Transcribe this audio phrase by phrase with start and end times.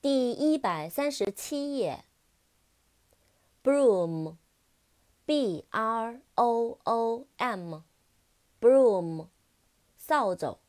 [0.00, 2.04] 第一百三十七页。
[3.64, 9.26] broom，b r o o m，broom，
[9.96, 10.60] 扫帚。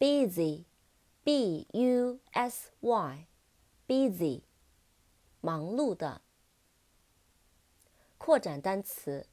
[0.00, 4.42] busy，b u s y，busy，
[5.40, 6.22] 忙碌的。
[8.18, 9.28] 扩展单词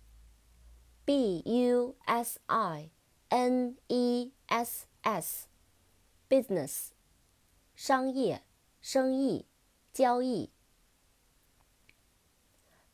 [1.05, 2.89] b u s i
[3.29, 6.91] n e s s，business，
[7.75, 8.43] 商业、
[8.81, 9.45] 生意、
[9.91, 10.51] 交易。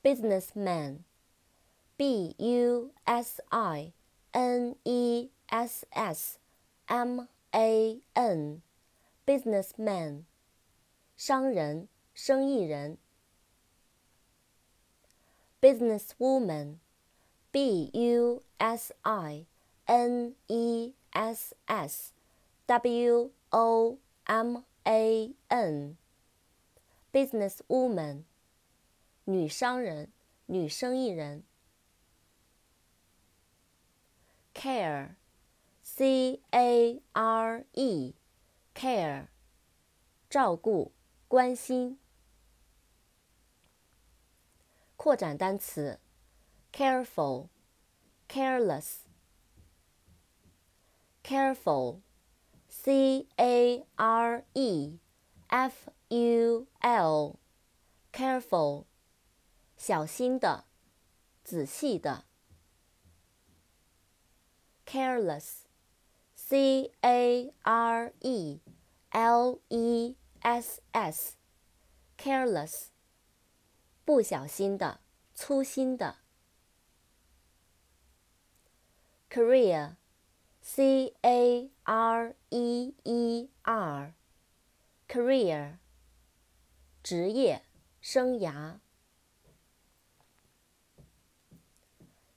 [0.04, 3.94] businessman，b u s i
[4.32, 6.40] n e s s
[6.86, 10.26] m a n，businessman，
[11.18, 13.00] 商人、生意人。
[15.60, 16.78] businesswoman。
[17.52, 19.46] b u s i
[19.86, 22.14] n e s s
[22.66, 25.98] w o m a n，business
[27.68, 28.24] woman，
[29.24, 30.12] 女商人、
[30.48, 31.44] 女生意人。
[34.54, 39.28] care，c a r e，care，
[40.30, 40.92] 照顾、
[41.28, 42.00] 关心。
[44.96, 46.00] 扩展单词。
[46.72, 47.50] careful,
[48.28, 49.08] careless,
[51.24, 52.02] careful,
[52.68, 55.00] C A R E
[55.50, 57.40] F U L,
[58.12, 58.86] careful,
[59.78, 60.66] 小心的，
[61.44, 62.26] 仔细的。
[64.86, 65.64] careless,
[66.36, 68.60] C A R E
[69.10, 71.36] L E S S,
[72.18, 72.90] careless,
[74.06, 75.00] 不小心的，
[75.34, 76.18] 粗心的。
[79.30, 79.98] career,
[80.62, 84.14] c a r e e r,
[85.08, 85.78] career,
[87.04, 87.62] 职业
[88.02, 88.80] 生涯。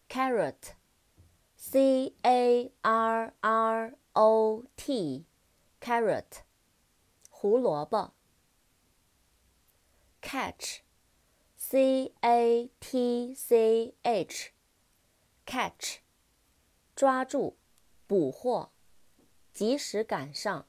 [0.08, 0.74] carrot,
[1.56, 5.26] c a r r o t,
[5.80, 6.42] carrot,
[7.30, 8.14] 胡萝卜。
[10.20, 10.80] catch,
[11.56, 14.52] c a t c h,
[15.46, 16.00] catch.
[16.95, 17.57] 抓住，
[18.05, 18.71] 捕获，
[19.51, 20.67] 及时赶上。